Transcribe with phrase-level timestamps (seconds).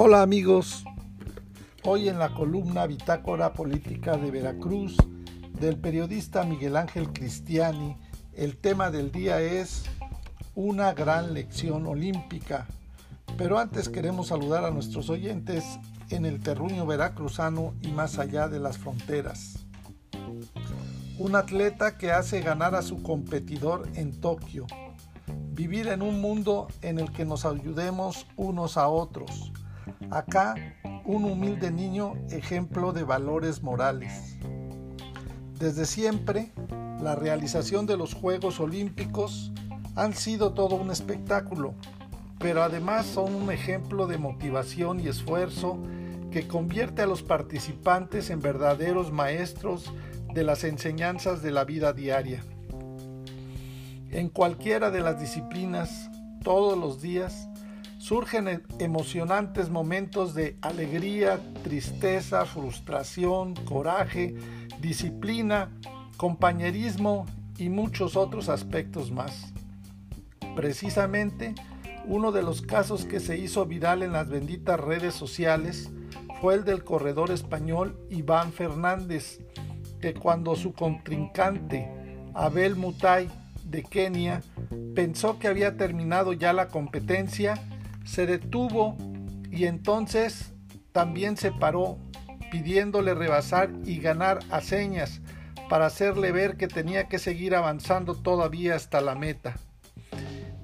[0.00, 0.84] Hola amigos,
[1.82, 4.96] hoy en la columna Bitácora Política de Veracruz
[5.58, 7.96] del periodista Miguel Ángel Cristiani,
[8.32, 9.82] el tema del día es
[10.54, 12.68] una gran lección olímpica.
[13.36, 15.64] Pero antes queremos saludar a nuestros oyentes
[16.10, 19.66] en el terruño veracruzano y más allá de las fronteras.
[21.18, 24.64] Un atleta que hace ganar a su competidor en Tokio.
[25.26, 29.50] Vivir en un mundo en el que nos ayudemos unos a otros
[30.10, 30.54] Acá
[31.04, 34.36] un humilde niño ejemplo de valores morales.
[35.58, 36.52] Desde siempre,
[37.00, 39.52] la realización de los Juegos Olímpicos
[39.96, 41.74] han sido todo un espectáculo,
[42.38, 45.78] pero además son un ejemplo de motivación y esfuerzo
[46.30, 49.92] que convierte a los participantes en verdaderos maestros
[50.34, 52.44] de las enseñanzas de la vida diaria.
[54.10, 56.10] En cualquiera de las disciplinas,
[56.44, 57.48] todos los días,
[57.98, 64.34] surgen e-, emocionantes momentos de alegría, tristeza, frustración, coraje,
[64.80, 65.70] disciplina,
[66.16, 67.26] compañerismo
[67.58, 69.52] y muchos otros aspectos más.
[70.56, 71.54] Precisamente,
[72.06, 75.90] uno de los casos que se hizo viral en las benditas redes sociales
[76.40, 79.40] fue el del corredor español Iván Fernández,
[80.00, 81.90] que cuando su contrincante
[82.34, 83.28] Abel Mutai
[83.64, 84.42] de Kenia
[84.94, 87.54] pensó que había terminado ya la competencia,
[88.08, 88.96] se detuvo
[89.50, 90.54] y entonces
[90.92, 91.98] también se paró,
[92.50, 95.20] pidiéndole rebasar y ganar a señas
[95.68, 99.56] para hacerle ver que tenía que seguir avanzando todavía hasta la meta.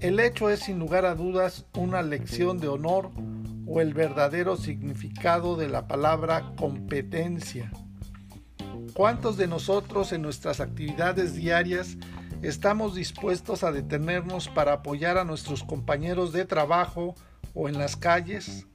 [0.00, 3.10] El hecho es sin lugar a dudas una lección de honor
[3.66, 7.72] o el verdadero significado de la palabra competencia.
[8.92, 11.96] ¿Cuántos de nosotros en nuestras actividades diarias
[12.42, 17.14] estamos dispuestos a detenernos para apoyar a nuestros compañeros de trabajo
[17.54, 18.66] o en las calles.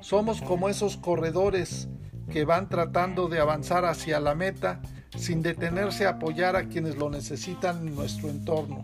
[0.00, 1.88] Somos como esos corredores
[2.30, 4.80] que van tratando de avanzar hacia la meta
[5.16, 8.82] sin detenerse a apoyar a quienes lo necesitan en nuestro entorno.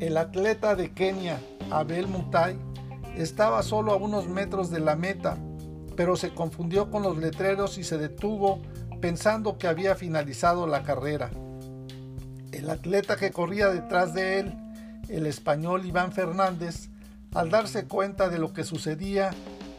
[0.00, 1.40] El atleta de Kenia,
[1.70, 2.56] Abel Mutai,
[3.16, 5.38] estaba solo a unos metros de la meta,
[5.96, 8.60] pero se confundió con los letreros y se detuvo
[9.00, 11.30] pensando que había finalizado la carrera.
[12.52, 14.54] El atleta que corría detrás de él,
[15.08, 16.90] el español Iván Fernández,
[17.36, 19.30] al darse cuenta de lo que sucedía,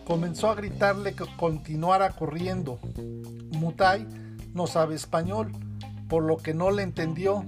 [0.05, 2.79] comenzó a gritarle que continuara corriendo.
[3.51, 4.05] Mutai
[4.53, 5.51] no sabe español,
[6.07, 7.43] por lo que no le entendió.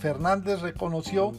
[0.00, 1.32] Fernández reconoció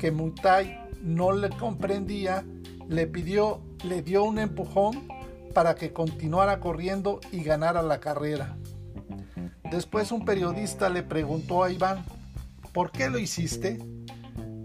[0.00, 2.44] que Mutai no le comprendía,
[2.88, 5.06] le pidió, le dio un empujón
[5.54, 8.56] para que continuara corriendo y ganara la carrera.
[9.70, 12.04] Después un periodista le preguntó a Iván,
[12.72, 13.78] ¿por qué lo hiciste?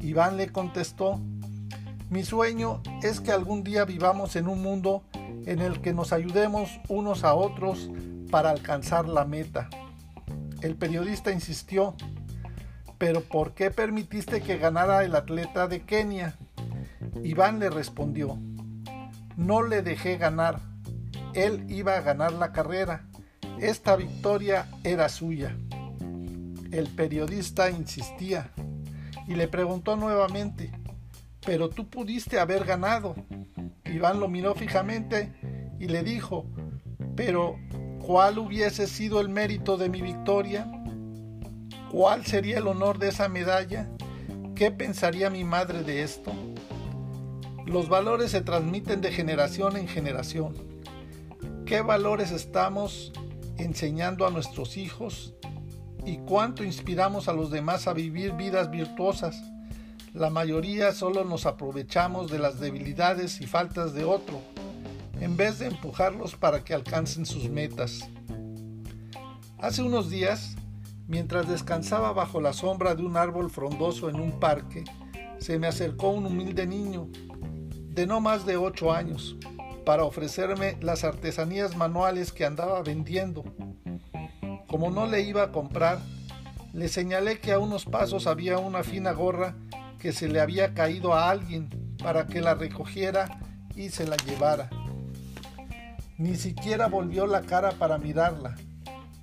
[0.02, 1.20] Iván le contestó,
[2.10, 5.04] mi sueño es que algún día vivamos en un mundo
[5.46, 7.90] en el que nos ayudemos unos a otros
[8.32, 9.70] para alcanzar la meta.
[10.62, 11.96] El periodista insistió,
[12.98, 16.36] pero ¿por qué permitiste que ganara el atleta de Kenia?
[17.24, 18.38] Iván le respondió,
[19.38, 20.60] no le dejé ganar,
[21.34, 23.06] él iba a ganar la carrera,
[23.60, 25.56] esta victoria era suya.
[26.72, 28.52] El periodista insistía
[29.28, 30.72] y le preguntó nuevamente,
[31.50, 33.16] pero tú pudiste haber ganado.
[33.84, 35.34] Iván lo miró fijamente
[35.80, 36.46] y le dijo,
[37.16, 37.56] pero
[38.06, 40.72] ¿cuál hubiese sido el mérito de mi victoria?
[41.90, 43.90] ¿Cuál sería el honor de esa medalla?
[44.54, 46.34] ¿Qué pensaría mi madre de esto?
[47.66, 50.54] Los valores se transmiten de generación en generación.
[51.66, 53.12] ¿Qué valores estamos
[53.58, 55.34] enseñando a nuestros hijos?
[56.06, 59.42] ¿Y cuánto inspiramos a los demás a vivir vidas virtuosas?
[60.14, 64.42] La mayoría solo nos aprovechamos de las debilidades y faltas de otro,
[65.20, 68.10] en vez de empujarlos para que alcancen sus metas.
[69.60, 70.56] Hace unos días,
[71.08, 74.84] mientras descansaba bajo la sombra de un árbol frondoso en un parque,
[75.38, 77.08] se me acercó un humilde niño,
[77.92, 79.38] de no más de ocho años,
[79.86, 83.44] para ofrecerme las artesanías manuales que andaba vendiendo.
[84.68, 86.00] Como no le iba a comprar,
[86.74, 89.56] le señalé que a unos pasos había una fina gorra
[90.00, 91.70] que se le había caído a alguien
[92.02, 93.40] para que la recogiera
[93.76, 94.70] y se la llevara.
[96.18, 98.56] Ni siquiera volvió la cara para mirarla.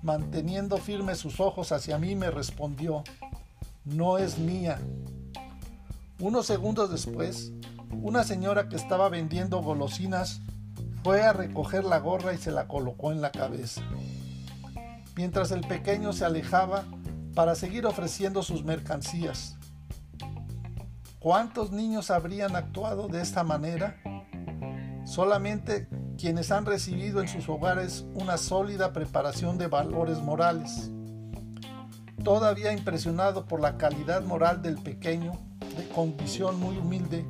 [0.03, 3.03] Manteniendo firmes sus ojos hacia mí me respondió,
[3.85, 4.79] no es mía.
[6.21, 7.53] Unos segundos después,
[7.91, 10.41] una señora que estaba vendiendo golosinas
[11.03, 13.83] fue a recoger la gorra y se la colocó en la cabeza.
[15.17, 16.85] Mientras el pequeño se alejaba
[17.35, 19.56] para seguir ofreciendo sus mercancías.
[21.19, 23.97] ¿Cuántos niños habrían actuado de esta manera?
[25.07, 30.91] solamente quienes han recibido en sus hogares una sólida preparación de valores morales.
[32.25, 35.33] Todavía impresionado por la calidad moral del pequeño,
[35.77, 37.25] de condición muy humilde,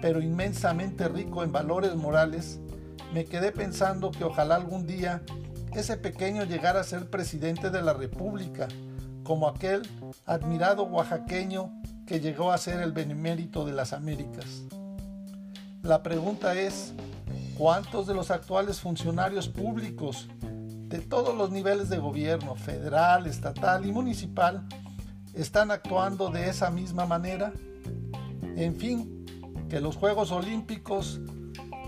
[0.00, 2.60] pero inmensamente rico en valores morales,
[3.12, 5.22] me quedé pensando que ojalá algún día
[5.74, 8.68] ese pequeño llegara a ser presidente de la República,
[9.22, 9.82] como aquel
[10.24, 11.70] admirado oaxaqueño
[12.08, 14.62] que llegó a ser el benemérito de las Américas.
[15.82, 16.94] La pregunta es,
[17.58, 23.92] ¿cuántos de los actuales funcionarios públicos de todos los niveles de gobierno, federal, estatal y
[23.92, 24.66] municipal,
[25.34, 27.52] están actuando de esa misma manera?
[28.56, 29.26] En fin,
[29.68, 31.20] que los Juegos Olímpicos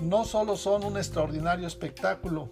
[0.02, 2.50] no solo son un extraordinario espectáculo,